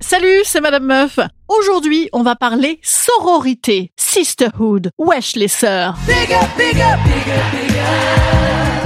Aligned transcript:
Salut, 0.00 0.40
c'est 0.44 0.60
Madame 0.60 0.86
Meuf. 0.86 1.18
Aujourd'hui, 1.46 2.08
on 2.12 2.22
va 2.22 2.34
parler 2.34 2.80
sororité, 2.82 3.92
sisterhood, 3.96 4.90
wesh 4.98 5.36
les 5.36 5.48
sœurs. 5.48 5.94
Big 6.06 6.32
up, 6.32 6.48
big 6.56 6.80
up, 6.80 6.98
big 7.04 7.32
up, 7.32 7.44
big 7.52 7.76
up 7.76 8.80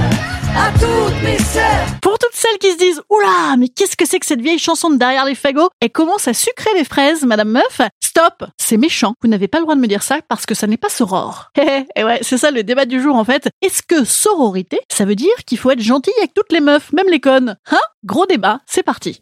à 0.57 0.71
toutes 0.79 1.21
mes 1.23 1.37
sœurs. 1.37 1.85
Pour 2.01 2.17
toutes 2.17 2.33
celles 2.33 2.57
qui 2.59 2.71
se 2.71 2.77
disent 2.77 3.01
Oula, 3.09 3.55
mais 3.57 3.67
qu'est-ce 3.67 3.97
que 3.97 4.05
c'est 4.05 4.19
que 4.19 4.25
cette 4.25 4.41
vieille 4.41 4.59
chanson 4.59 4.89
de 4.89 4.95
derrière 4.97 5.25
les 5.25 5.35
fagots? 5.35 5.69
Elle 5.81 5.91
commence 5.91 6.27
à 6.27 6.33
sucrer 6.33 6.69
les 6.75 6.85
fraises, 6.85 7.23
Madame 7.23 7.49
Meuf? 7.49 7.81
Stop 8.01 8.45
C'est 8.57 8.77
méchant. 8.77 9.13
Vous 9.21 9.27
n'avez 9.27 9.47
pas 9.47 9.57
le 9.57 9.63
droit 9.63 9.75
de 9.75 9.81
me 9.81 9.87
dire 9.87 10.03
ça 10.03 10.19
parce 10.27 10.45
que 10.45 10.55
ça 10.55 10.67
n'est 10.67 10.77
pas 10.77 10.89
soror. 10.89 11.51
Et 11.95 12.03
ouais, 12.03 12.19
c'est 12.21 12.37
ça 12.37 12.51
le 12.51 12.63
débat 12.63 12.85
du 12.85 13.01
jour 13.01 13.15
en 13.15 13.25
fait. 13.25 13.49
Est-ce 13.61 13.83
que 13.83 14.05
sororité, 14.05 14.79
ça 14.89 15.05
veut 15.05 15.15
dire 15.15 15.35
qu'il 15.45 15.57
faut 15.57 15.71
être 15.71 15.81
gentil 15.81 16.11
avec 16.19 16.33
toutes 16.33 16.51
les 16.51 16.61
meufs, 16.61 16.93
même 16.93 17.09
les 17.09 17.19
connes? 17.19 17.57
Hein? 17.71 17.79
Gros 18.05 18.25
débat, 18.25 18.59
c'est 18.65 18.83
parti. 18.83 19.21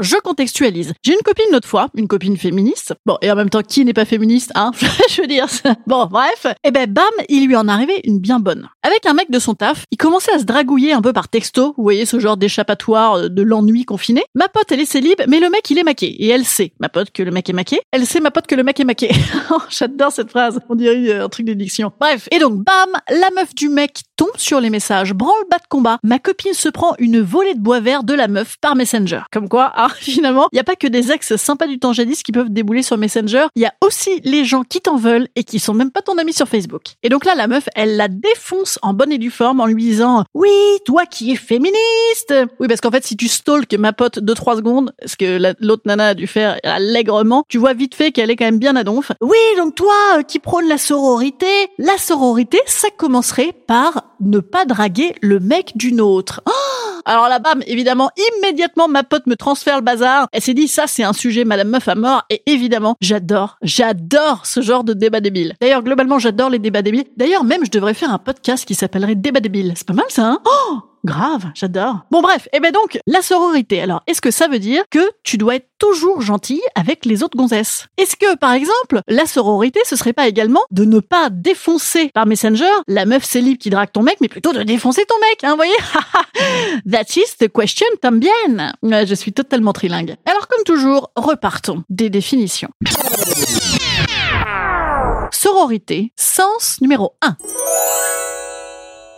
Je 0.00 0.16
contextualise. 0.16 0.94
J'ai 1.02 1.12
une 1.12 1.20
copine 1.22 1.44
l'autre 1.52 1.68
fois, 1.68 1.88
une 1.94 2.08
copine 2.08 2.38
féministe. 2.38 2.94
Bon, 3.04 3.18
et 3.20 3.30
en 3.30 3.36
même 3.36 3.50
temps, 3.50 3.60
qui 3.62 3.84
n'est 3.84 3.92
pas 3.92 4.06
féministe, 4.06 4.50
hein 4.54 4.70
Je 5.10 5.20
veux 5.20 5.26
dire. 5.26 5.46
Bon, 5.86 6.06
bref. 6.06 6.46
Et 6.64 6.70
ben, 6.70 6.90
bam, 6.90 7.04
il 7.28 7.46
lui 7.46 7.54
en 7.54 7.68
arrivait 7.68 8.00
une 8.04 8.18
bien 8.18 8.40
bonne. 8.40 8.68
Avec 8.82 9.04
un 9.04 9.12
mec 9.12 9.30
de 9.30 9.38
son 9.38 9.54
taf, 9.54 9.84
il 9.90 9.98
commençait 9.98 10.32
à 10.32 10.38
se 10.38 10.44
dragouiller 10.44 10.94
un 10.94 11.02
peu 11.02 11.12
par 11.12 11.28
texto. 11.28 11.74
Vous 11.76 11.82
voyez 11.82 12.06
ce 12.06 12.18
genre 12.18 12.38
d'échappatoire 12.38 13.28
de 13.28 13.42
l'ennui 13.42 13.84
confiné. 13.84 14.24
Ma 14.34 14.48
pote, 14.48 14.72
elle 14.72 14.80
est 14.80 14.86
célib, 14.86 15.20
mais 15.28 15.38
le 15.38 15.50
mec, 15.50 15.68
il 15.68 15.78
est 15.78 15.84
maqué. 15.84 16.06
Et 16.06 16.28
elle 16.28 16.46
sait, 16.46 16.72
ma 16.80 16.88
pote, 16.88 17.10
que 17.10 17.22
le 17.22 17.30
mec 17.30 17.50
est 17.50 17.54
maqué. 17.54 17.80
Elle 17.92 18.06
sait, 18.06 18.20
ma 18.20 18.30
pote, 18.30 18.46
que 18.46 18.54
le 18.54 18.62
mec 18.62 18.80
est 18.80 18.84
maqué. 18.84 19.10
J'adore 19.68 20.12
cette 20.12 20.30
phrase. 20.30 20.60
On 20.70 20.76
dirait 20.76 21.20
un 21.20 21.28
truc 21.28 21.44
d'édiction. 21.44 21.92
Bref. 22.00 22.26
Et 22.30 22.38
donc, 22.38 22.54
bam, 22.54 22.88
la 23.10 23.28
meuf 23.36 23.54
du 23.54 23.68
mec 23.68 24.00
tombe 24.16 24.28
sur 24.36 24.60
les 24.60 24.70
messages. 24.70 25.12
Branle 25.12 25.44
bas 25.50 25.58
de 25.58 25.68
combat. 25.68 25.98
Ma 26.02 26.18
copine 26.18 26.54
se 26.54 26.70
prend 26.70 26.94
une 26.98 27.20
volée 27.20 27.54
de 27.54 27.60
bois 27.60 27.80
vert 27.80 28.02
de 28.02 28.14
la 28.14 28.28
meuf 28.28 28.56
par 28.62 28.76
Messenger. 28.76 29.22
Comme 29.30 29.48
quoi, 29.48 29.70
ah, 29.74 29.89
finalement, 29.98 30.48
il 30.52 30.56
n'y 30.56 30.60
a 30.60 30.64
pas 30.64 30.76
que 30.76 30.86
des 30.86 31.12
ex 31.12 31.36
sympas 31.36 31.66
du 31.66 31.78
temps 31.78 31.92
jadis 31.92 32.22
qui 32.22 32.32
peuvent 32.32 32.50
débouler 32.50 32.82
sur 32.82 32.96
Messenger. 32.98 33.46
Il 33.56 33.62
y 33.62 33.66
a 33.66 33.74
aussi 33.84 34.20
les 34.24 34.44
gens 34.44 34.62
qui 34.62 34.80
t'en 34.80 34.96
veulent 34.96 35.28
et 35.36 35.44
qui 35.44 35.58
sont 35.58 35.74
même 35.74 35.90
pas 35.90 36.02
ton 36.02 36.18
ami 36.18 36.32
sur 36.32 36.48
Facebook. 36.48 36.82
Et 37.02 37.08
donc 37.08 37.24
là, 37.24 37.34
la 37.34 37.46
meuf, 37.46 37.68
elle 37.74 37.96
la 37.96 38.08
défonce 38.08 38.78
en 38.82 38.94
bonne 38.94 39.12
et 39.12 39.18
due 39.18 39.30
forme 39.30 39.60
en 39.60 39.66
lui 39.66 39.82
disant 39.82 40.24
Oui, 40.34 40.50
toi 40.84 41.06
qui 41.06 41.32
es 41.32 41.36
féministe 41.36 42.34
Oui, 42.58 42.68
parce 42.68 42.80
qu'en 42.80 42.90
fait, 42.90 43.04
si 43.04 43.16
tu 43.16 43.28
stalks 43.28 43.72
ma 43.74 43.92
pote 43.92 44.18
de 44.18 44.34
3 44.34 44.56
secondes, 44.56 44.92
ce 45.06 45.16
que 45.16 45.38
la- 45.38 45.54
l'autre 45.60 45.82
nana 45.86 46.08
a 46.08 46.14
dû 46.14 46.26
faire 46.26 46.58
allègrement, 46.64 47.44
tu 47.48 47.58
vois 47.58 47.74
vite 47.74 47.94
fait 47.94 48.12
qu'elle 48.12 48.30
est 48.30 48.36
quand 48.36 48.44
même 48.44 48.58
bien 48.58 48.76
à 48.76 48.84
donf. 48.84 49.12
Oui, 49.20 49.36
donc 49.56 49.74
toi 49.74 49.94
euh, 50.18 50.22
qui 50.22 50.38
prône 50.38 50.66
la 50.68 50.78
sororité, 50.78 51.46
la 51.78 51.98
sororité, 51.98 52.58
ça 52.66 52.88
commencerait 52.96 53.54
par 53.66 54.04
ne 54.20 54.38
pas 54.40 54.64
draguer 54.64 55.14
le 55.22 55.40
mec 55.40 55.72
d'une 55.76 56.00
autre. 56.00 56.42
Oh 56.46 56.50
alors 57.04 57.28
là, 57.28 57.38
bam, 57.38 57.62
évidemment, 57.66 58.10
immédiatement, 58.38 58.88
ma 58.88 59.02
pote 59.02 59.26
me 59.26 59.36
transfère 59.36 59.76
le 59.76 59.82
bazar. 59.82 60.28
Elle 60.32 60.42
s'est 60.42 60.54
dit, 60.54 60.68
ça, 60.68 60.86
c'est 60.86 61.02
un 61.02 61.12
sujet 61.12 61.44
Madame 61.44 61.68
Meuf 61.68 61.88
à 61.88 61.94
mort. 61.94 62.24
Et 62.30 62.42
évidemment, 62.46 62.96
j'adore, 63.00 63.58
j'adore 63.62 64.46
ce 64.46 64.60
genre 64.60 64.84
de 64.84 64.92
débat 64.92 65.20
débile. 65.20 65.54
D'ailleurs, 65.60 65.82
globalement, 65.82 66.18
j'adore 66.18 66.50
les 66.50 66.58
débats 66.58 66.82
débiles. 66.82 67.06
D'ailleurs, 67.16 67.44
même, 67.44 67.64
je 67.64 67.70
devrais 67.70 67.94
faire 67.94 68.12
un 68.12 68.18
podcast 68.18 68.64
qui 68.64 68.74
s'appellerait 68.74 69.14
Débat 69.14 69.40
débile. 69.40 69.72
C'est 69.76 69.86
pas 69.86 69.94
mal, 69.94 70.06
ça, 70.08 70.26
hein? 70.26 70.40
Oh 70.44 70.78
Grave, 71.04 71.46
j'adore. 71.54 72.00
Bon 72.10 72.20
bref, 72.20 72.48
et 72.52 72.60
ben 72.60 72.72
donc, 72.72 72.98
la 73.06 73.22
sororité. 73.22 73.80
Alors, 73.80 74.02
est-ce 74.06 74.20
que 74.20 74.30
ça 74.30 74.48
veut 74.48 74.58
dire 74.58 74.82
que 74.90 75.10
tu 75.22 75.38
dois 75.38 75.56
être 75.56 75.68
toujours 75.78 76.20
gentil 76.20 76.60
avec 76.74 77.06
les 77.06 77.22
autres 77.22 77.38
gonzesses? 77.38 77.86
Est-ce 77.96 78.16
que, 78.16 78.36
par 78.36 78.52
exemple, 78.52 79.00
la 79.08 79.24
sororité, 79.24 79.80
ce 79.84 79.96
serait 79.96 80.12
pas 80.12 80.28
également 80.28 80.60
de 80.70 80.84
ne 80.84 81.00
pas 81.00 81.30
défoncer 81.30 82.10
par 82.12 82.26
Messenger 82.26 82.70
la 82.86 83.06
meuf 83.06 83.24
célib 83.24 83.56
qui 83.56 83.70
drague 83.70 83.92
ton 83.92 84.02
mec, 84.02 84.18
mais 84.20 84.28
plutôt 84.28 84.52
de 84.52 84.62
défoncer 84.62 85.04
ton 85.06 85.14
mec, 85.30 85.42
hein, 85.42 85.56
voyez? 85.56 85.72
That 86.90 87.04
is 87.16 87.36
the 87.38 87.50
question. 87.50 87.86
Ouais, 88.82 89.06
je 89.06 89.14
suis 89.14 89.32
totalement 89.32 89.72
trilingue. 89.72 90.16
Alors, 90.26 90.48
comme 90.48 90.64
toujours, 90.64 91.10
repartons 91.16 91.82
des 91.88 92.10
définitions. 92.10 92.70
Sororité, 95.32 96.12
sens 96.16 96.78
numéro 96.80 97.14
1. 97.22 97.36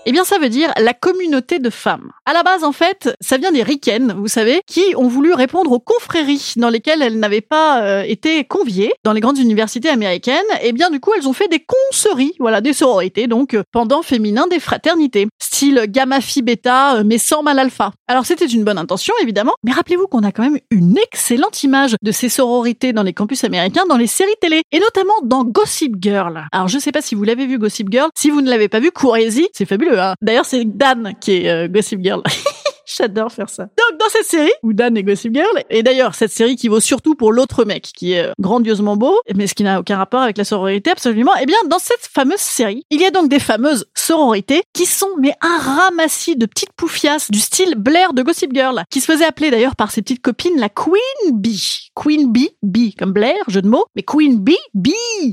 Eh 0.05 0.11
bien, 0.11 0.25
ça 0.25 0.39
veut 0.39 0.49
dire 0.49 0.73
la 0.79 0.95
communauté 0.95 1.61
de 1.61 1.71
femmes. 1.71 2.11
À 2.27 2.33
la 2.33 2.43
base, 2.43 2.65
en 2.65 2.73
fait, 2.73 3.15
ça 3.21 3.37
vient 3.37 3.53
des 3.53 3.63
ricaines, 3.63 4.13
vous 4.19 4.27
savez, 4.27 4.61
qui 4.67 4.83
ont 4.97 5.07
voulu 5.07 5.33
répondre 5.33 5.71
aux 5.71 5.79
confréries 5.79 6.55
dans 6.57 6.71
lesquelles 6.71 7.03
elles 7.03 7.21
n'avaient 7.21 7.41
pas 7.41 7.83
euh, 7.83 8.03
été 8.03 8.43
conviées 8.43 8.93
dans 9.05 9.13
les 9.13 9.21
grandes 9.21 9.39
universités 9.39 9.89
américaines. 9.89 10.43
Et 10.65 10.73
bien, 10.73 10.91
du 10.91 10.99
coup, 10.99 11.13
elles 11.17 11.29
ont 11.29 11.33
fait 11.33 11.47
des 11.47 11.65
conceries, 11.65 12.35
voilà, 12.41 12.61
des 12.61 12.73
sororités, 12.73 13.29
donc 13.29 13.55
euh, 13.55 13.63
pendant 13.71 14.03
féminin 14.03 14.49
des 14.49 14.59
fraternités, 14.59 15.29
style 15.41 15.85
gamma 15.89 16.21
phi 16.21 16.43
bêta, 16.43 16.97
euh, 16.97 17.03
mais 17.07 17.19
sans 17.19 17.45
mal 17.45 17.61
alpha. 17.61 17.93
Alors, 18.09 18.27
c'était 18.27 18.47
une 18.47 18.65
bonne 18.65 18.79
intention, 18.79 19.15
évidemment, 19.23 19.55
mais 19.63 19.71
rappelez-vous 19.71 20.09
qu'on 20.09 20.25
a 20.25 20.33
quand 20.33 20.43
même 20.43 20.59
une 20.73 20.99
excellente 20.99 21.63
image 21.63 21.95
de 22.03 22.11
ces 22.11 22.29
sororités 22.29 22.93
dans 22.93 23.05
les 23.05 23.13
campus 23.13 23.45
américains, 23.45 23.85
dans 23.89 23.99
les 23.99 24.09
séries 24.09 24.33
télé, 24.41 24.63
et 24.73 24.81
notamment 24.81 25.15
dans 25.23 25.45
Gossip 25.45 25.95
Girl. 26.01 26.49
Alors, 26.51 26.67
je 26.67 26.81
sais 26.81 26.91
pas 26.91 27.03
si 27.03 27.15
vous 27.15 27.23
l'avez 27.23 27.47
vu 27.47 27.59
Gossip 27.59 27.89
Girl. 27.89 28.11
Si 28.17 28.31
vous 28.31 28.41
ne 28.41 28.51
l'avez 28.51 28.69
pas 28.69 28.81
vu, 28.81 28.91
courez-y, 28.91 29.47
c'est 29.53 29.65
fabuleux. 29.65 29.92
Hein 29.99 30.15
D'ailleurs, 30.21 30.45
c'est 30.45 30.65
Dan 30.65 31.15
qui 31.21 31.33
est 31.33 31.49
euh, 31.49 31.69
Gossip 31.69 32.03
Girl. 32.03 32.23
J'adore 32.97 33.33
faire 33.33 33.49
ça. 33.49 33.65
Donc, 33.65 33.99
dans 33.99 34.09
cette 34.09 34.27
série, 34.27 34.53
où 34.63 34.73
Dan 34.73 34.97
est 34.97 35.03
Gossip 35.03 35.35
Girl, 35.35 35.63
et 35.71 35.83
d'ailleurs, 35.83 36.15
cette 36.15 36.33
série 36.33 36.57
qui 36.57 36.69
vaut 36.69 36.81
surtout 36.81 37.15
pour 37.15 37.33
l'autre 37.33 37.65
mec, 37.65 37.83
qui 37.83 38.13
est 38.13 38.27
euh, 38.27 38.33
grandiosement 38.39 38.97
beau, 38.97 39.19
mais 39.35 39.47
ce 39.47 39.55
qui 39.55 39.63
n'a 39.63 39.81
aucun 39.81 39.97
rapport 39.97 40.21
avec 40.21 40.37
la 40.37 40.45
sororité, 40.45 40.91
absolument, 40.91 41.33
eh 41.41 41.47
bien, 41.47 41.57
dans 41.69 41.79
cette 41.79 42.09
fameuse 42.13 42.41
série, 42.41 42.85
il 42.91 43.01
y 43.01 43.05
a 43.05 43.11
donc 43.11 43.29
des 43.29 43.39
fameuses 43.39 43.87
sororités 43.95 44.63
qui 44.73 44.87
sont, 44.87 45.11
mais 45.19 45.35
un 45.41 45.59
ramassis 45.59 46.37
de 46.37 46.47
petites 46.47 46.73
poufiasses 46.73 47.31
du 47.31 47.39
style 47.39 47.75
Blair 47.77 48.13
de 48.13 48.23
Gossip 48.23 48.53
Girl, 48.55 48.83
qui 48.91 49.01
se 49.01 49.11
faisait 49.11 49.25
appeler 49.25 49.51
d'ailleurs 49.51 49.77
par 49.77 49.91
ses 49.91 50.03
petites 50.03 50.23
copines 50.23 50.59
la 50.59 50.69
Queen 50.69 51.33
Bee. 51.33 51.91
Queen 51.95 52.33
Bee, 52.33 52.51
Bee 52.63 52.95
comme 52.95 53.13
Blair, 53.13 53.37
jeu 53.49 53.63
de 53.63 53.69
mots, 53.69 53.87
mais 53.95 54.03
Queen 54.03 54.39
Bee, 54.39 54.57
Bee, 54.75 54.93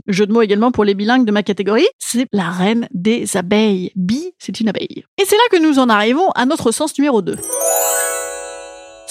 jeu 0.10 0.26
de 0.26 0.34
mots 0.34 0.42
également 0.42 0.72
pour 0.72 0.84
les 0.84 0.96
bilingues 0.96 1.26
de 1.26 1.32
ma 1.32 1.44
catégorie, 1.44 1.88
c'est 1.98 2.28
la 2.34 2.50
reine 2.50 2.88
des 2.92 3.38
abeilles. 3.38 3.92
Bee, 3.96 4.34
c'est 4.38 4.60
une 4.60 4.70
abeille. 4.70 5.06
Et 5.18 5.26
c'est 5.26 5.36
là 5.36 5.44
que 5.52 5.62
nous 5.62 5.80
en 5.80 5.90
arrivons 5.90 6.30
à 6.36 6.46
notre 6.46 6.72
sens 6.72 6.98
numéro 6.98 7.22
2. 7.22 7.36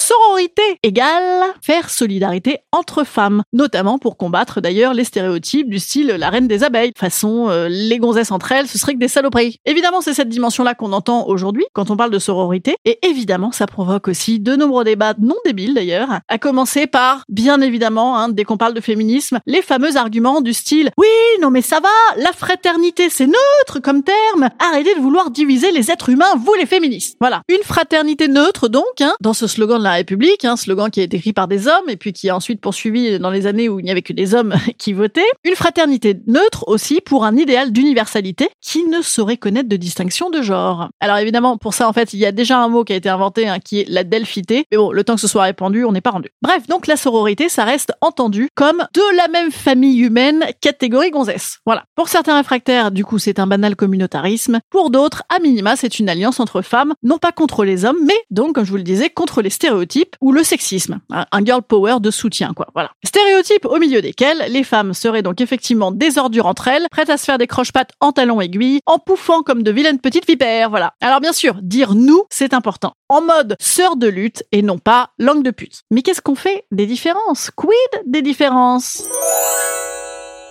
Sororité 0.09 0.63
égale 0.83 1.45
faire 1.61 1.91
solidarité 1.91 2.59
entre 2.73 3.05
femmes, 3.05 3.43
notamment 3.53 3.99
pour 3.99 4.17
combattre 4.17 4.63
d'ailleurs 4.63 4.95
les 4.95 5.05
stéréotypes 5.05 5.69
du 5.69 5.79
style 5.79 6.07
la 6.07 6.31
reine 6.31 6.49
des 6.49 6.65
abeilles, 6.65 6.93
façon 6.97 7.49
euh, 7.51 7.69
les 7.69 7.99
gonzesses 7.99 8.31
entre 8.31 8.53
elles, 8.53 8.69
ce 8.69 8.79
serait 8.79 8.95
que 8.95 8.99
des 8.99 9.09
saloperies. 9.09 9.59
Évidemment, 9.67 10.01
c'est 10.01 10.15
cette 10.15 10.31
dimension-là 10.31 10.75
qu'on 10.75 10.93
entend 10.93 11.27
aujourd'hui 11.27 11.67
quand 11.75 11.91
on 11.91 11.97
parle 11.97 12.11
de 12.11 12.19
sororité, 12.19 12.77
et 12.87 12.99
évidemment, 13.07 13.53
ça 13.53 13.67
provoque 13.67 14.09
aussi 14.09 14.41
de 14.41 14.57
nombreux 14.57 14.85
débats 14.85 15.15
non 15.19 15.37
débiles 15.45 15.75
d'ailleurs, 15.75 16.21
à 16.27 16.39
commencer 16.39 16.87
par, 16.87 17.25
bien 17.29 17.61
évidemment, 17.61 18.19
hein, 18.19 18.31
dès 18.31 18.45
qu'on 18.45 18.57
parle 18.57 18.75
de 18.75 18.81
féminisme, 18.81 19.41
les 19.47 19.63
fameux 19.63 19.97
arguments 19.97 20.41
du 20.41 20.55
style 20.55 20.91
oui, 20.97 21.07
non 21.43 21.51
mais 21.51 21.63
ça 21.63 21.81
va, 21.81 22.23
la 22.23 22.33
fraternité 22.33 23.11
c'est 23.11 23.27
neutre 23.27 23.81
comme 23.83 24.03
terme, 24.03 24.49
arrêtez 24.59 24.95
de 24.95 25.01
vouloir 25.01 25.31
diviser 25.31 25.71
les 25.71 25.91
êtres 25.91 26.09
humains, 26.09 26.35
vous 26.39 26.55
les 26.55 26.67
féministes. 26.67 27.17
Voilà, 27.21 27.43
une 27.49 27.63
fraternité 27.63 28.29
neutre 28.29 28.69
donc, 28.69 29.01
hein, 29.01 29.13
dans 29.21 29.35
ce 29.35 29.47
slogan 29.47 29.79
de 29.79 29.85
la 29.85 29.98
République, 29.99 30.45
hein, 30.45 30.57
slogan 30.57 30.91
qui 30.91 31.01
a 31.01 31.03
été 31.03 31.17
écrit 31.17 31.33
par 31.33 31.49
des 31.49 31.69
hommes 31.69 31.89
et 31.89 31.97
puis 31.97 32.13
qui 32.13 32.29
a 32.29 32.37
ensuite 32.37 32.61
poursuivi 32.61 33.19
dans 33.19 33.31
les 33.31 33.47
années 33.47 33.69
où 33.69 33.81
il 33.81 33.85
n'y 33.85 33.91
avait 33.91 34.03
que 34.03 34.13
des 34.13 34.35
hommes 34.35 34.55
qui 34.79 34.93
votaient. 34.93 35.21
Une 35.45 35.55
fraternité 35.55 36.17
neutre 36.27 36.65
aussi 36.67 37.01
pour 37.01 37.25
un 37.25 37.37
idéal 37.37 37.73
d'universalité 37.73 38.49
qui 38.61 38.85
ne 38.85 39.03
saurait 39.03 39.37
connaître 39.37 39.69
de 39.69 39.77
distinction 39.77 40.31
de 40.31 40.43
genre. 40.43 40.89
Alors 41.01 41.19
évidemment, 41.19 41.57
pour 41.57 41.75
ça 41.75 41.89
en 41.89 41.93
fait, 41.93 42.13
il 42.13 42.19
y 42.19 42.27
a 42.27 42.33
déjà 42.33 42.59
un 42.59 42.69
mot 42.69 42.85
qui 42.85 42.93
a 42.93 42.97
été 42.97 43.09
inventé 43.09 43.49
hein, 43.49 43.59
qui 43.59 43.81
est 43.81 43.89
la 43.89 44.05
delphité, 44.05 44.65
mais 44.71 44.79
bon, 44.79 44.93
le 44.93 45.05
temps 45.05 45.15
que 45.15 45.21
ce 45.21 45.29
soit 45.29 45.43
répandu, 45.43 45.85
on 45.85 45.93
n'est 45.93 46.01
pas 46.01 46.11
rendu. 46.11 46.31
Bref, 46.43 46.67
donc 46.69 46.87
la 46.87 46.97
sororité, 46.97 47.49
ça 47.49 47.65
reste 47.65 47.93
entendu 48.01 48.49
comme 48.55 48.85
de 48.95 49.17
la 49.17 49.29
même 49.29 49.51
famille 49.51 50.01
humaine, 50.01 50.45
catégorie 50.61 51.11
gonzesse. 51.11 51.59
Voilà. 51.67 51.85
Pour 51.95 52.09
certains 52.09 52.37
réfractaires, 52.37 52.91
du 52.91 53.05
coup, 53.05 53.19
c'est 53.19 53.39
un 53.39 53.47
banal 53.47 53.77
communautarisme. 53.77 54.61
Pour 54.71 54.91
d'autres, 54.91 55.25
à 55.29 55.41
minima, 55.41 55.77
c'est 55.77 55.99
une 55.99 56.09
alliance 56.09 56.41
entre 56.41 56.63
femmes, 56.63 56.95
non 57.03 57.19
pas 57.19 57.33
contre 57.33 57.65
les 57.65 57.85
hommes, 57.85 57.99
mais 58.05 58.15
donc, 58.31 58.55
comme 58.55 58.65
je 58.65 58.71
vous 58.71 58.77
le 58.77 58.83
disais, 58.83 59.11
contre 59.11 59.43
les 59.43 59.51
stéréotypes 59.51 59.88
ou 60.21 60.33
le 60.33 60.45
sexisme. 60.45 61.01
Un 61.11 61.45
girl 61.45 61.63
power 61.63 61.97
de 62.01 62.11
soutien, 62.11 62.53
quoi. 62.55 62.69
Voilà. 62.75 62.91
Stéréotypes 63.05 63.65
au 63.65 63.79
milieu 63.79 64.03
desquels 64.03 64.45
les 64.49 64.65
femmes 64.65 64.95
seraient 64.95 65.23
donc 65.23 65.41
effectivement 65.41 65.93
des 65.93 66.19
ordures 66.19 66.47
entre 66.47 66.69
elles, 66.69 66.87
prêtes 66.91 67.11
à 67.11 67.17
se 67.17 67.25
faire 67.25 67.39
des 67.39 67.47
croche-pattes 67.47 67.93
en 68.01 68.13
talons 68.13 68.41
aiguilles, 68.41 68.81
en 68.87 68.99
pouffant 68.99 69.43
comme 69.43 69.63
de 69.63 69.71
vilaines 69.71 70.01
petites 70.01 70.27
vipères, 70.27 70.71
voilà. 70.71 70.93
Alors 71.01 71.21
bien 71.21 71.33
sûr, 71.33 71.55
dire 71.63 71.95
nous, 71.95 72.25
c'est 72.31 72.55
important. 72.55 72.93
En 73.09 73.23
mode 73.23 73.57
sœur 73.61 73.97
de 73.97 74.07
lutte 74.07 74.43
et 74.53 74.63
non 74.63 74.79
pas 74.79 75.11
langue 75.19 75.43
de 75.43 75.51
pute. 75.51 75.83
Mais 75.91 76.03
qu'est-ce 76.03 76.21
qu'on 76.21 76.35
fait 76.35 76.65
des 76.71 76.87
différences? 76.87 77.51
Quid 77.57 78.03
des 78.07 78.23
différences? 78.23 79.03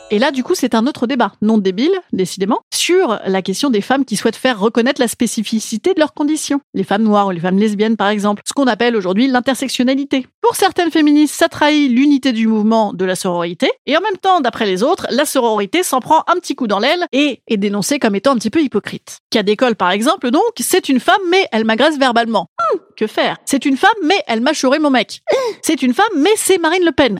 Et 0.09 0.19
là, 0.19 0.31
du 0.31 0.43
coup, 0.43 0.55
c'est 0.55 0.73
un 0.73 0.87
autre 0.87 1.05
débat, 1.05 1.33
non 1.41 1.57
débile, 1.57 1.91
décidément, 2.13 2.61
sur 2.73 3.19
la 3.25 3.41
question 3.41 3.69
des 3.69 3.81
femmes 3.81 4.05
qui 4.05 4.15
souhaitent 4.15 4.37
faire 4.37 4.57
reconnaître 4.57 5.01
la 5.01 5.09
spécificité 5.09 5.93
de 5.93 5.99
leurs 5.99 6.13
conditions. 6.13 6.61
Les 6.73 6.85
femmes 6.85 7.03
noires 7.03 7.27
ou 7.27 7.31
les 7.31 7.41
femmes 7.41 7.59
lesbiennes, 7.59 7.97
par 7.97 8.07
exemple. 8.07 8.41
Ce 8.47 8.53
qu'on 8.53 8.67
appelle 8.67 8.95
aujourd'hui 8.95 9.27
l'intersectionnalité. 9.27 10.25
Pour 10.41 10.55
certaines 10.55 10.91
féministes, 10.91 11.35
ça 11.35 11.49
trahit 11.49 11.91
l'unité 11.91 12.31
du 12.31 12.47
mouvement 12.47 12.93
de 12.93 13.03
la 13.03 13.15
sororité. 13.15 13.69
Et 13.85 13.97
en 13.97 14.01
même 14.01 14.17
temps, 14.17 14.39
d'après 14.39 14.65
les 14.65 14.81
autres, 14.81 15.07
la 15.09 15.25
sororité 15.25 15.83
s'en 15.83 15.99
prend 15.99 16.23
un 16.27 16.35
petit 16.35 16.55
coup 16.55 16.67
dans 16.67 16.79
l'aile 16.79 17.05
et 17.11 17.41
est 17.47 17.57
dénoncée 17.57 17.99
comme 17.99 18.15
étant 18.15 18.31
un 18.31 18.37
petit 18.37 18.49
peu 18.49 18.61
hypocrite. 18.61 19.19
Cas 19.29 19.43
d'école, 19.43 19.75
par 19.75 19.91
exemple, 19.91 20.31
donc, 20.31 20.41
c'est 20.59 20.87
une 20.87 21.01
femme, 21.01 21.15
mais 21.29 21.47
elle 21.51 21.65
m'agresse 21.65 21.97
verbalement. 21.97 22.47
Hum, 22.73 22.79
que 22.97 23.07
faire 23.07 23.37
C'est 23.45 23.65
une 23.65 23.77
femme, 23.77 23.89
mais 24.03 24.21
elle 24.27 24.41
m'a 24.41 24.51
mon 24.81 24.89
mec. 24.89 25.21
C'est 25.61 25.81
une 25.81 25.93
femme, 25.93 26.05
mais 26.15 26.31
c'est 26.35 26.57
Marine 26.57 26.83
Le 26.83 26.91
Pen. 26.91 27.19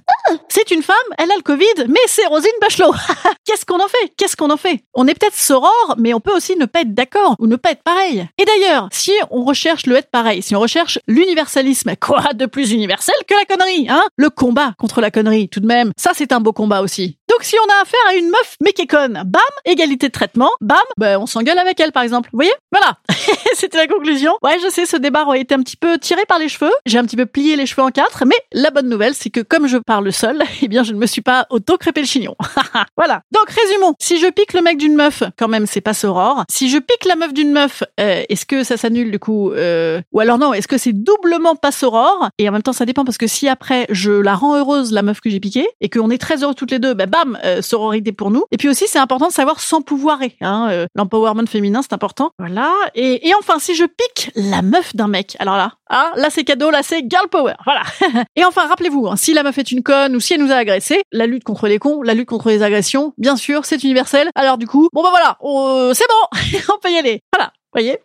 C'est 0.50 0.72
une 0.72 0.82
femme, 0.82 0.96
elle 1.18 1.32
a 1.32 1.36
le 1.36 1.42
Covid, 1.42 1.88
mais 1.88 2.00
c'est 2.08 2.26
Rosine 2.26 2.52
Bachelot. 2.62 2.94
Qu'est-ce 3.46 3.66
qu'on 3.66 3.80
en 3.80 3.88
fait? 3.88 4.12
Qu'est-ce 4.18 4.36
qu'on 4.36 4.50
en 4.50 4.58
fait? 4.58 4.84
On 4.94 5.08
est 5.08 5.14
peut-être 5.14 5.36
soror, 5.36 5.96
mais 5.98 6.14
on 6.14 6.20
peut 6.20 6.36
aussi 6.36 6.56
ne 6.58 6.66
pas 6.66 6.82
être 6.82 6.94
d'accord 6.94 7.36
ou 7.40 7.48
ne 7.48 7.56
pas 7.56 7.72
être 7.72 7.84
pareil. 7.84 8.28
Et 8.38 8.46
d'ailleurs, 8.46 8.90
si 8.92 9.12
on 9.32 9.44
recherche 9.44 9.86
le 9.86 9.96
être 9.96 10.10
pareil, 10.10 10.42
si 10.42 10.56
on 10.56 10.60
recherche 10.60 11.00
l'universalisme, 11.08 11.96
quoi 12.02 12.34
de 12.34 12.46
plus 12.46 12.72
universel 12.72 13.16
que 13.28 13.36
la 13.36 13.46
connerie, 13.46 13.88
hein? 13.90 14.04
Le 14.18 14.30
combat 14.30 14.74
contre 14.78 15.00
la 15.00 15.12
connerie, 15.12 15.48
tout 15.48 15.60
de 15.60 15.68
même, 15.68 15.92
ça 15.98 16.12
c'est 16.14 16.32
un 16.32 16.40
beau 16.40 16.54
combat 16.54 16.82
aussi. 16.82 17.18
Donc 17.30 17.44
si 17.44 17.56
on 17.60 17.72
a 17.72 17.82
affaire 17.82 18.00
à 18.10 18.16
une 18.16 18.30
meuf 18.30 18.56
mais 18.62 18.74
qui 18.74 18.84
est 18.84 18.88
conne, 18.88 19.22
bam, 19.26 19.42
égalité 19.66 20.08
de 20.08 20.12
traitement, 20.12 20.52
bam, 20.62 20.78
ben 20.98 21.20
on 21.20 21.26
s'engueule 21.26 21.60
avec 21.60 21.80
elle 21.80 21.92
par 21.92 22.04
exemple. 22.04 22.30
Vous 22.32 22.38
voyez? 22.38 22.54
Voilà. 22.72 22.98
C'était 23.68 23.80
la 23.80 23.88
conclusion. 23.88 24.32
Ouais, 24.44 24.60
je 24.64 24.70
sais, 24.70 24.86
ce 24.86 24.96
débat 24.96 25.26
aurait 25.26 25.42
été 25.42 25.54
un 25.54 25.60
petit 25.60 25.76
peu 25.76 25.98
tiré 25.98 26.22
par 26.26 26.40
les 26.40 26.48
cheveux. 26.48 26.72
J'ai 26.86 27.00
un 27.00 27.04
petit 27.04 27.18
peu 27.18 27.26
plié 27.26 27.58
les 27.58 27.66
cheveux 27.66 27.82
en 27.82 27.92
quatre, 27.92 28.24
mais 28.26 28.38
la 28.54 28.72
bonne 28.72 28.88
nouvelle, 28.88 29.14
c'est 29.14 29.30
que 29.30 29.42
comme 29.42 29.68
je 29.68 29.76
parle 29.76 30.10
seul, 30.14 30.42
eh 30.62 30.70
bien 30.70 30.84
je 30.84 30.94
ne 30.94 30.98
me 30.98 31.06
suis 31.06 31.20
pas 31.20 31.48
auto-crépé 31.50 32.00
le 32.00 32.08
chignon. 32.08 32.34
voilà. 32.96 33.24
Donc 33.34 33.50
résumons. 33.50 33.94
Si 34.00 34.20
je 34.20 34.28
pique 34.28 34.54
le 34.54 34.62
mec 34.62 34.78
d'une 34.78 34.96
meuf, 34.96 35.22
quand 35.38 35.50
même 35.50 35.66
c'est 35.66 35.82
pas 35.82 35.94
soror. 35.94 36.46
Si 36.50 36.70
je 36.70 36.78
pique 36.78 37.04
la 37.04 37.18
meuf 37.18 37.34
d'une 37.34 37.52
meuf, 37.52 37.84
euh, 38.00 38.24
est-ce 38.30 38.46
que 38.46 38.64
ça 38.64 38.78
s'annule 38.78 39.12
du 39.12 39.20
coup 39.20 39.52
euh... 39.52 40.02
Ou 40.14 40.22
alors 40.22 40.38
non, 40.38 40.54
est-ce 40.54 40.70
que 40.70 40.78
c'est 40.78 40.94
doublement 40.94 41.58
pas 41.58 41.74
soror? 41.74 42.30
Et 42.38 42.48
en 42.48 42.54
même 42.54 42.64
temps 42.64 42.72
ça 42.72 42.86
dépend 42.86 43.04
parce 43.04 43.18
que 43.18 43.28
si 43.28 43.50
après 43.50 43.86
je 43.90 44.14
la 44.14 44.36
rends 44.36 44.56
heureuse 44.56 44.94
la 44.94 45.02
meuf 45.02 45.20
que 45.20 45.30
j'ai 45.30 45.42
piquée 45.42 45.68
et 45.82 45.90
qu'on 45.90 46.10
est 46.10 46.20
très 46.20 46.42
heureux 46.42 46.54
toutes 46.54 46.72
les 46.72 46.80
deux, 46.80 46.94
ben 46.94 47.10
bam, 47.10 47.38
euh, 47.44 47.62
sororité 47.62 48.14
pour 48.14 48.32
nous. 48.32 48.46
Et 48.52 48.56
puis 48.58 48.70
aussi 48.70 48.86
c'est 48.88 49.00
important 49.00 49.28
de 49.28 49.34
savoir 49.34 49.60
s'empouvoirer. 49.60 50.38
Hein, 50.40 50.70
euh, 50.72 50.86
L'empowerment 50.96 51.48
féminin 51.48 51.82
c'est 51.82 51.92
important. 51.92 52.32
Voilà. 52.40 52.72
Et, 52.96 53.28
et 53.28 53.34
enfin 53.38 53.57
si 53.60 53.76
je 53.76 53.86
pique 53.86 54.32
la 54.36 54.62
meuf 54.62 54.96
d'un 54.96 55.08
mec, 55.08 55.36
alors 55.40 55.58
là, 55.58 55.74
ah, 55.90 56.12
là 56.16 56.30
c'est 56.30 56.44
cadeau, 56.44 56.70
là 56.70 56.84
c'est 56.84 57.04
girl 57.10 57.28
power. 57.30 57.54
Voilà. 57.66 57.84
et 58.36 58.46
enfin 58.46 58.68
rappelez-vous, 58.68 59.08
hein, 59.08 59.16
si 59.16 59.34
la 59.34 59.44
meuf 59.44 59.58
est 59.58 59.72
une 59.72 59.84
conne 59.84 60.16
ou 60.16 60.20
si 60.20 60.34
elle 60.34 60.42
nous 60.42 60.52
a 60.52 60.56
agressé, 60.56 61.02
la 61.12 61.26
lutte 61.26 61.44
contre 61.44 61.68
les 61.68 61.80
cons, 61.80 62.02
la 62.02 62.14
lutte 62.14 62.30
contre 62.30 62.50
les 62.50 62.64
agressions, 62.64 63.14
bien 63.18 63.36
sûr, 63.36 63.66
c'est 63.66 63.84
universel. 63.84 64.30
Alors 64.36 64.58
du 64.58 64.68
coup, 64.68 64.90
bon 64.94 65.04
bah 65.04 65.10
voilà, 65.12 65.38
euh, 65.44 65.94
c'est 65.94 66.08
bon, 66.08 66.60
on 66.74 66.80
peut 66.80 66.92
y 66.92 66.98
aller. 66.98 67.22
Voilà, 67.34 67.52
voyez. 67.74 68.00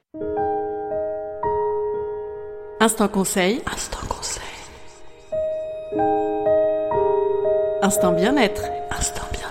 Instant 2.80 3.08
conseil. 3.08 3.62
Instant 3.72 4.06
conseil. 4.08 4.42
Instant 7.82 8.12
bien-être. 8.12 8.62
Instant 8.90 9.22
bien-être. 9.32 9.41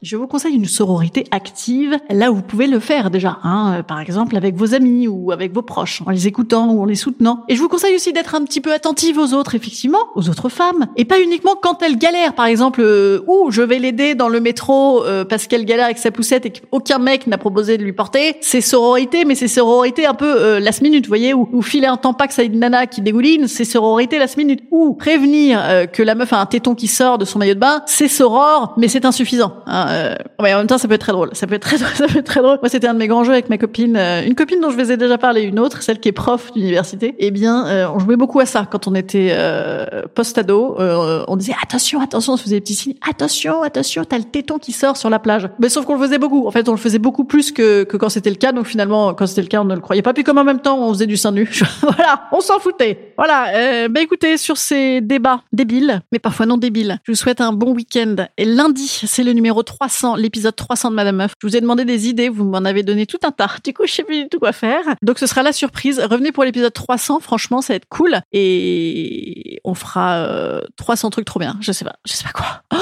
Je 0.00 0.16
vous 0.16 0.28
conseille 0.28 0.54
une 0.54 0.66
sororité 0.66 1.24
active, 1.32 1.98
là 2.08 2.30
où 2.30 2.36
vous 2.36 2.42
pouvez 2.42 2.68
le 2.68 2.78
faire 2.78 3.10
déjà, 3.10 3.40
hein, 3.42 3.78
euh, 3.78 3.82
par 3.82 3.98
exemple 3.98 4.36
avec 4.36 4.54
vos 4.54 4.72
amis 4.72 5.08
ou 5.08 5.32
avec 5.32 5.52
vos 5.52 5.62
proches, 5.62 6.02
en 6.06 6.10
les 6.10 6.28
écoutant 6.28 6.68
ou 6.68 6.82
en 6.82 6.84
les 6.84 6.94
soutenant. 6.94 7.42
Et 7.48 7.56
je 7.56 7.60
vous 7.60 7.68
conseille 7.68 7.96
aussi 7.96 8.12
d'être 8.12 8.36
un 8.36 8.44
petit 8.44 8.60
peu 8.60 8.72
attentive 8.72 9.18
aux 9.18 9.34
autres, 9.34 9.56
effectivement, 9.56 9.98
aux 10.14 10.28
autres 10.28 10.50
femmes, 10.50 10.86
et 10.96 11.04
pas 11.04 11.20
uniquement 11.20 11.56
quand 11.60 11.82
elles 11.82 11.98
galèrent, 11.98 12.34
par 12.34 12.46
exemple, 12.46 12.80
euh, 12.80 13.24
ou 13.26 13.50
je 13.50 13.60
vais 13.60 13.80
l'aider 13.80 14.14
dans 14.14 14.28
le 14.28 14.38
métro 14.38 15.02
euh, 15.04 15.24
parce 15.24 15.48
qu'elle 15.48 15.64
galère 15.64 15.86
avec 15.86 15.98
sa 15.98 16.12
poussette 16.12 16.46
et 16.46 16.52
qu'aucun 16.52 16.98
mec 16.98 17.26
n'a 17.26 17.36
proposé 17.36 17.76
de 17.76 17.82
lui 17.82 17.92
porter. 17.92 18.36
C'est 18.40 18.60
sororité, 18.60 19.24
mais 19.24 19.34
c'est 19.34 19.48
sororité 19.48 20.06
un 20.06 20.14
peu 20.14 20.32
euh, 20.32 20.60
last 20.60 20.80
minute, 20.80 21.06
vous 21.06 21.10
voyez, 21.10 21.34
ou, 21.34 21.48
ou 21.52 21.60
filer 21.60 21.88
un 21.88 21.96
tampax 21.96 22.38
à 22.38 22.44
une 22.44 22.60
nana 22.60 22.86
qui 22.86 23.00
dégouline, 23.00 23.48
c'est 23.48 23.64
sororité 23.64 24.20
last 24.20 24.36
minute. 24.36 24.60
Ou 24.70 24.94
prévenir 24.94 25.60
euh, 25.60 25.86
que 25.86 26.04
la 26.04 26.14
meuf 26.14 26.32
a 26.32 26.40
un 26.40 26.46
téton 26.46 26.76
qui 26.76 26.86
sort 26.86 27.18
de 27.18 27.24
son 27.24 27.40
maillot 27.40 27.54
de 27.54 27.58
bain, 27.58 27.82
c'est 27.86 28.06
soror, 28.06 28.74
mais 28.76 28.86
c'est 28.86 29.04
insuffisant. 29.04 29.54
Hein, 29.66 29.87
euh, 29.88 30.14
ouais, 30.40 30.54
en 30.54 30.58
même 30.58 30.66
temps, 30.66 30.78
ça 30.78 30.88
peut 30.88 30.94
être 30.94 31.00
très 31.00 31.12
drôle. 31.12 31.30
Ça 31.32 31.46
peut 31.46 31.54
être 31.54 31.62
très, 31.62 31.78
ça 31.78 32.06
peut 32.06 32.18
être 32.18 32.24
très 32.24 32.40
drôle. 32.40 32.58
Moi, 32.60 32.68
c'était 32.68 32.86
un 32.86 32.94
de 32.94 32.98
mes 32.98 33.08
grands 33.08 33.24
jeux 33.24 33.32
avec 33.32 33.48
ma 33.48 33.58
copine, 33.58 33.96
euh, 33.96 34.22
une 34.24 34.34
copine 34.34 34.60
dont 34.60 34.70
je 34.70 34.76
vous 34.76 34.90
ai 34.92 34.96
déjà 34.96 35.18
parlé, 35.18 35.42
une 35.42 35.58
autre, 35.58 35.82
celle 35.82 36.00
qui 36.00 36.08
est 36.08 36.12
prof 36.12 36.52
d'université. 36.52 37.14
Eh 37.18 37.30
bien, 37.30 37.66
euh, 37.66 37.88
on 37.94 37.98
jouait 37.98 38.16
beaucoup 38.16 38.40
à 38.40 38.46
ça 38.46 38.66
quand 38.70 38.86
on 38.88 38.94
était 38.94 39.30
euh, 39.32 40.02
post-ado. 40.14 40.76
Euh, 40.78 41.24
on 41.28 41.36
disait 41.36 41.54
attention, 41.62 42.00
attention, 42.00 42.34
on 42.34 42.36
se 42.36 42.42
faisait 42.42 42.56
des 42.56 42.60
petits 42.60 42.74
signes. 42.74 42.94
Attention, 43.08 43.62
attention, 43.62 44.04
t'as 44.04 44.18
le 44.18 44.24
téton 44.24 44.58
qui 44.58 44.72
sort 44.72 44.96
sur 44.96 45.10
la 45.10 45.18
plage. 45.18 45.48
Mais 45.58 45.68
sauf 45.68 45.84
qu'on 45.84 45.96
le 45.96 46.02
faisait 46.02 46.18
beaucoup. 46.18 46.46
En 46.46 46.50
fait, 46.50 46.68
on 46.68 46.72
le 46.72 46.78
faisait 46.78 46.98
beaucoup 46.98 47.24
plus 47.24 47.52
que, 47.52 47.84
que 47.84 47.96
quand 47.96 48.08
c'était 48.08 48.30
le 48.30 48.36
cas. 48.36 48.52
Donc 48.52 48.66
finalement, 48.66 49.14
quand 49.14 49.26
c'était 49.26 49.42
le 49.42 49.48
cas, 49.48 49.60
on 49.60 49.64
ne 49.64 49.74
le 49.74 49.80
croyait 49.80 50.02
pas. 50.02 50.12
Puis 50.12 50.24
comme 50.24 50.38
en 50.38 50.44
même 50.44 50.60
temps, 50.60 50.78
on 50.78 50.92
faisait 50.92 51.06
du 51.06 51.16
sein 51.16 51.32
nu. 51.32 51.48
voilà, 51.82 52.28
on 52.32 52.40
s'en 52.40 52.58
foutait. 52.58 53.12
Voilà. 53.16 53.46
Euh, 53.54 53.88
bah 53.88 54.00
écoutez, 54.00 54.36
sur 54.36 54.56
ces 54.56 55.00
débats 55.00 55.42
débiles, 55.52 56.00
mais 56.12 56.18
parfois 56.18 56.46
non 56.46 56.56
débiles, 56.56 56.98
je 57.04 57.12
vous 57.12 57.16
souhaite 57.16 57.40
un 57.40 57.52
bon 57.52 57.74
week-end. 57.74 58.16
Et 58.36 58.44
lundi, 58.44 58.86
c'est 59.06 59.24
le 59.24 59.32
numéro 59.32 59.62
300, 59.78 60.16
l'épisode 60.16 60.56
300 60.56 60.90
de 60.90 60.96
Madame 60.96 61.16
Meuf. 61.16 61.32
Je 61.40 61.46
vous 61.46 61.56
ai 61.56 61.60
demandé 61.60 61.84
des 61.84 62.08
idées, 62.08 62.28
vous 62.28 62.44
m'en 62.44 62.58
avez 62.58 62.82
donné 62.82 63.06
tout 63.06 63.18
un 63.22 63.30
tas. 63.30 63.48
Du 63.62 63.72
coup, 63.72 63.86
je 63.86 63.92
sais 63.92 64.02
plus 64.02 64.24
du 64.24 64.28
tout 64.28 64.40
quoi 64.40 64.52
faire. 64.52 64.82
Donc 65.02 65.20
ce 65.20 65.26
sera 65.26 65.44
la 65.44 65.52
surprise. 65.52 66.00
Revenez 66.00 66.32
pour 66.32 66.42
l'épisode 66.42 66.72
300. 66.72 67.20
Franchement, 67.20 67.62
ça 67.62 67.74
va 67.74 67.76
être 67.76 67.88
cool. 67.88 68.18
Et 68.32 69.60
on 69.62 69.74
fera 69.74 70.16
euh, 70.16 70.62
300 70.76 71.10
trucs 71.10 71.26
trop 71.26 71.38
bien. 71.38 71.56
Je 71.60 71.70
sais 71.70 71.84
pas. 71.84 71.94
Je 72.04 72.12
sais 72.12 72.24
pas 72.24 72.32
quoi. 72.32 72.62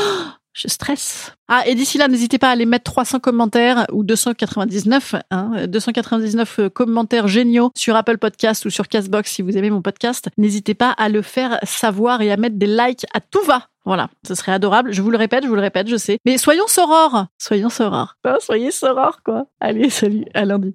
Je 0.54 0.68
stresse. 0.68 1.32
Ah, 1.48 1.64
et 1.66 1.74
d'ici 1.74 1.98
là, 1.98 2.08
n'hésitez 2.08 2.38
pas 2.38 2.48
à 2.48 2.52
aller 2.52 2.64
mettre 2.64 2.90
300 2.90 3.20
commentaires 3.20 3.84
ou 3.92 4.02
299, 4.02 5.16
hein, 5.30 5.66
299 5.66 6.58
euh, 6.58 6.68
commentaires 6.70 7.28
géniaux 7.28 7.72
sur 7.76 7.94
Apple 7.94 8.16
Podcast 8.16 8.64
ou 8.64 8.70
sur 8.70 8.88
Castbox 8.88 9.30
si 9.30 9.42
vous 9.42 9.58
aimez 9.58 9.68
mon 9.68 9.82
podcast. 9.82 10.30
N'hésitez 10.38 10.72
pas 10.72 10.92
à 10.92 11.10
le 11.10 11.20
faire 11.20 11.58
savoir 11.62 12.22
et 12.22 12.32
à 12.32 12.38
mettre 12.38 12.56
des 12.56 12.66
likes 12.66 13.04
à 13.12 13.20
tout 13.20 13.44
va. 13.46 13.68
Voilà, 13.87 14.09
ce 14.26 14.35
serait 14.35 14.52
adorable. 14.52 14.93
Je 14.93 15.00
vous 15.00 15.11
le 15.11 15.16
répète, 15.16 15.45
je 15.45 15.49
vous 15.49 15.55
le 15.55 15.61
répète, 15.61 15.88
je 15.88 15.97
sais. 15.97 16.19
Mais 16.26 16.38
soyons 16.38 16.66
sorores. 16.66 17.26
Soyons 17.38 17.71
sorores. 17.71 18.16
Soyez 18.40 18.73
sorores, 18.73 19.21
quoi. 19.25 19.45
Allez, 19.61 19.90
salut, 19.90 20.25
à 20.35 20.45
lundi. 20.45 20.73